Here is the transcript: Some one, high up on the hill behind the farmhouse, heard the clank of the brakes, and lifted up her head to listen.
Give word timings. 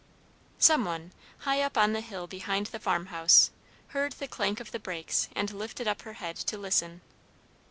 Some 0.57 0.83
one, 0.83 1.13
high 1.41 1.61
up 1.61 1.77
on 1.77 1.93
the 1.93 2.01
hill 2.01 2.25
behind 2.25 2.65
the 2.65 2.79
farmhouse, 2.79 3.51
heard 3.89 4.13
the 4.13 4.27
clank 4.27 4.59
of 4.59 4.71
the 4.71 4.79
brakes, 4.79 5.29
and 5.35 5.51
lifted 5.51 5.87
up 5.87 6.01
her 6.01 6.13
head 6.13 6.37
to 6.37 6.57
listen. 6.57 7.01